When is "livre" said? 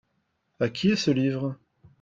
1.11-1.59